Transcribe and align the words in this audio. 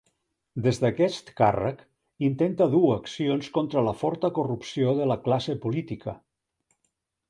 Des 0.67 0.79
d'aquest 0.83 1.29
càrrec 1.41 1.83
intenta 2.29 2.69
dur 2.73 2.83
accions 2.97 3.53
contra 3.61 3.87
la 3.91 3.97
forta 4.03 4.35
corrupció 4.41 4.99
de 5.03 5.11
la 5.15 5.23
classe 5.29 5.61
política. 5.69 6.21